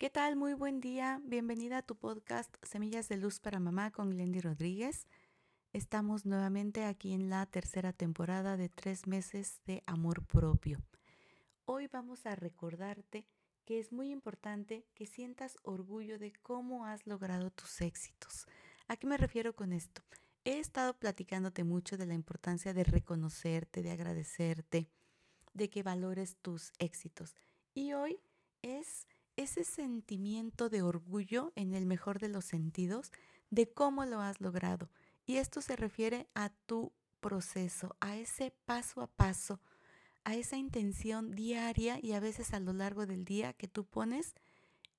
¿Qué 0.00 0.08
tal? 0.08 0.34
Muy 0.34 0.54
buen 0.54 0.80
día. 0.80 1.20
Bienvenida 1.24 1.76
a 1.76 1.82
tu 1.82 1.94
podcast 1.94 2.56
Semillas 2.62 3.10
de 3.10 3.18
Luz 3.18 3.38
para 3.38 3.60
Mamá 3.60 3.90
con 3.90 4.08
Glendy 4.08 4.40
Rodríguez. 4.40 5.06
Estamos 5.74 6.24
nuevamente 6.24 6.86
aquí 6.86 7.12
en 7.12 7.28
la 7.28 7.44
tercera 7.44 7.92
temporada 7.92 8.56
de 8.56 8.70
tres 8.70 9.06
meses 9.06 9.60
de 9.66 9.82
amor 9.84 10.24
propio. 10.24 10.78
Hoy 11.66 11.86
vamos 11.88 12.24
a 12.24 12.34
recordarte 12.34 13.26
que 13.66 13.78
es 13.78 13.92
muy 13.92 14.10
importante 14.10 14.86
que 14.94 15.04
sientas 15.04 15.58
orgullo 15.64 16.18
de 16.18 16.32
cómo 16.32 16.86
has 16.86 17.06
logrado 17.06 17.50
tus 17.50 17.82
éxitos. 17.82 18.46
¿A 18.88 18.96
qué 18.96 19.06
me 19.06 19.18
refiero 19.18 19.54
con 19.54 19.74
esto? 19.74 20.00
He 20.46 20.60
estado 20.60 20.98
platicándote 20.98 21.62
mucho 21.62 21.98
de 21.98 22.06
la 22.06 22.14
importancia 22.14 22.72
de 22.72 22.84
reconocerte, 22.84 23.82
de 23.82 23.90
agradecerte, 23.90 24.88
de 25.52 25.68
que 25.68 25.82
valores 25.82 26.36
tus 26.36 26.72
éxitos. 26.78 27.36
Y 27.74 27.92
hoy 27.92 28.18
es 28.62 29.06
ese 29.40 29.64
sentimiento 29.64 30.68
de 30.68 30.82
orgullo 30.82 31.52
en 31.56 31.74
el 31.74 31.86
mejor 31.86 32.18
de 32.18 32.28
los 32.28 32.44
sentidos 32.44 33.10
de 33.50 33.72
cómo 33.72 34.04
lo 34.04 34.20
has 34.20 34.40
logrado. 34.40 34.90
Y 35.26 35.36
esto 35.36 35.62
se 35.62 35.76
refiere 35.76 36.28
a 36.34 36.50
tu 36.66 36.92
proceso, 37.20 37.96
a 38.00 38.16
ese 38.16 38.52
paso 38.64 39.00
a 39.00 39.06
paso, 39.06 39.60
a 40.24 40.34
esa 40.34 40.56
intención 40.56 41.34
diaria 41.34 41.98
y 42.02 42.12
a 42.12 42.20
veces 42.20 42.52
a 42.52 42.60
lo 42.60 42.72
largo 42.72 43.06
del 43.06 43.24
día 43.24 43.52
que 43.52 43.68
tú 43.68 43.84
pones 43.84 44.34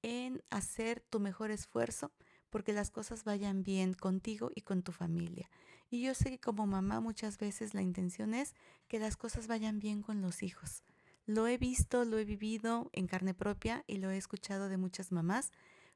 en 0.02 0.44
hacer 0.50 1.02
tu 1.02 1.20
mejor 1.20 1.52
esfuerzo 1.52 2.12
porque 2.50 2.74
las 2.74 2.90
cosas 2.90 3.24
vayan 3.24 3.64
bien 3.64 3.94
contigo 3.94 4.52
y 4.56 4.62
con 4.62 4.82
tu 4.82 4.92
familia. 4.92 5.50
Y 5.90 6.02
yo 6.02 6.14
sé 6.14 6.30
que 6.30 6.40
como 6.40 6.66
mamá 6.68 7.00
muchas 7.00 7.38
veces 7.38 7.74
la 7.74 7.82
intención 7.82 8.34
es 8.34 8.56
que 8.88 9.00
las 9.00 9.18
cosas 9.18 9.48
vayan 9.48 9.80
bien 9.80 10.02
con 10.02 10.22
los 10.22 10.42
hijos. 10.42 10.84
Lo 11.26 11.48
he 11.48 11.58
visto, 11.58 12.04
lo 12.06 12.18
he 12.18 12.26
vivido 12.26 12.90
en 12.94 13.08
carne 13.08 13.34
propia 13.34 13.84
y 13.88 13.98
lo 13.98 14.10
he 14.10 14.18
escuchado 14.18 14.70
de 14.70 14.78
muchas 14.78 15.12
mamás, 15.12 15.52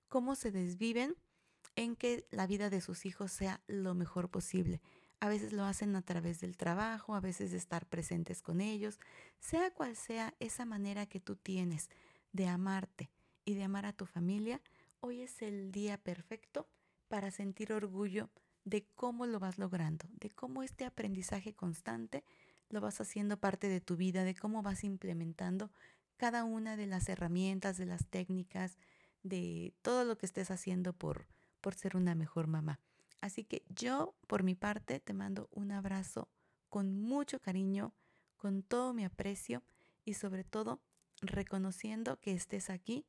cómo 0.07 0.35
se 0.35 0.51
desviven 0.51 1.15
en 1.75 1.95
que 1.95 2.27
la 2.31 2.47
vida 2.47 2.69
de 2.69 2.81
sus 2.81 3.05
hijos 3.05 3.31
sea 3.31 3.61
lo 3.67 3.95
mejor 3.95 4.29
posible. 4.29 4.81
A 5.19 5.29
veces 5.29 5.53
lo 5.53 5.63
hacen 5.63 5.95
a 5.95 6.01
través 6.01 6.39
del 6.39 6.57
trabajo, 6.57 7.15
a 7.15 7.19
veces 7.19 7.51
de 7.51 7.57
estar 7.57 7.85
presentes 7.87 8.41
con 8.41 8.61
ellos, 8.61 8.99
sea 9.39 9.71
cual 9.71 9.95
sea 9.95 10.33
esa 10.39 10.65
manera 10.65 11.05
que 11.05 11.19
tú 11.19 11.35
tienes 11.35 11.89
de 12.31 12.47
amarte 12.47 13.09
y 13.45 13.55
de 13.55 13.63
amar 13.63 13.85
a 13.85 13.93
tu 13.93 14.05
familia, 14.05 14.61
hoy 14.99 15.21
es 15.21 15.41
el 15.41 15.71
día 15.71 15.97
perfecto 15.97 16.67
para 17.07 17.31
sentir 17.31 17.71
orgullo 17.73 18.29
de 18.65 18.85
cómo 18.95 19.25
lo 19.25 19.39
vas 19.39 19.57
logrando, 19.57 20.05
de 20.19 20.29
cómo 20.31 20.63
este 20.63 20.85
aprendizaje 20.85 21.53
constante 21.53 22.23
lo 22.69 22.81
vas 22.81 23.01
haciendo 23.01 23.37
parte 23.37 23.67
de 23.67 23.81
tu 23.81 23.95
vida, 23.95 24.23
de 24.23 24.35
cómo 24.35 24.61
vas 24.61 24.83
implementando 24.83 25.71
cada 26.17 26.43
una 26.43 26.77
de 26.77 26.87
las 26.87 27.09
herramientas, 27.09 27.77
de 27.77 27.85
las 27.85 28.05
técnicas, 28.07 28.77
de 29.23 29.73
todo 29.81 30.05
lo 30.05 30.17
que 30.17 30.25
estés 30.25 30.51
haciendo 30.51 30.93
por, 30.93 31.27
por 31.61 31.75
ser 31.75 31.97
una 31.97 32.15
mejor 32.15 32.47
mamá. 32.47 32.79
Así 33.21 33.43
que 33.43 33.63
yo, 33.69 34.15
por 34.27 34.43
mi 34.43 34.55
parte, 34.55 34.99
te 34.99 35.13
mando 35.13 35.49
un 35.51 35.71
abrazo 35.71 36.29
con 36.69 37.01
mucho 37.01 37.39
cariño, 37.39 37.93
con 38.37 38.61
todo 38.61 38.93
mi 38.93 39.03
aprecio 39.03 39.63
y 40.03 40.13
sobre 40.13 40.43
todo 40.43 40.81
reconociendo 41.21 42.19
que 42.19 42.33
estés 42.33 42.69
aquí 42.69 43.05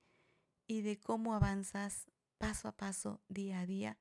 y 0.66 0.82
de 0.82 0.98
cómo 0.98 1.34
avanzas 1.34 2.06
paso 2.38 2.68
a 2.68 2.72
paso, 2.72 3.20
día 3.28 3.60
a 3.60 3.66
día, 3.66 3.98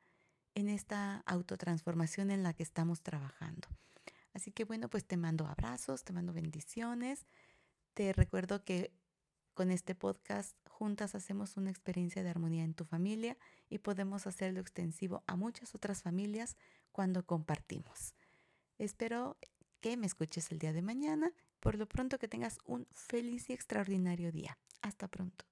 en 0.53 0.69
esta 0.69 1.17
autotransformación 1.25 2.31
en 2.31 2.43
la 2.43 2.53
que 2.53 2.63
estamos 2.63 3.01
trabajando. 3.01 3.67
Así 4.35 4.51
que 4.51 4.65
bueno, 4.65 4.89
pues 4.89 5.05
te 5.05 5.15
mando 5.15 5.47
abrazos, 5.47 6.03
te 6.03 6.11
mando 6.11 6.33
bendiciones. 6.33 7.25
Te 7.93 8.11
recuerdo 8.11 8.65
que 8.65 8.91
con 9.53 9.71
este 9.71 9.95
podcast 9.95 10.57
juntas 10.69 11.15
hacemos 11.15 11.55
una 11.55 11.69
experiencia 11.69 12.21
de 12.21 12.29
armonía 12.29 12.65
en 12.65 12.73
tu 12.73 12.83
familia 12.83 13.37
y 13.69 13.77
podemos 13.77 14.27
hacerlo 14.27 14.59
extensivo 14.59 15.23
a 15.25 15.37
muchas 15.37 15.73
otras 15.73 16.03
familias 16.03 16.57
cuando 16.91 17.25
compartimos. 17.25 18.13
Espero 18.77 19.37
que 19.79 19.95
me 19.95 20.05
escuches 20.05 20.51
el 20.51 20.59
día 20.59 20.73
de 20.73 20.81
mañana. 20.81 21.31
Por 21.61 21.77
lo 21.77 21.87
pronto 21.87 22.19
que 22.19 22.27
tengas 22.27 22.59
un 22.65 22.87
feliz 22.91 23.49
y 23.49 23.53
extraordinario 23.53 24.33
día. 24.33 24.59
Hasta 24.81 25.07
pronto. 25.07 25.45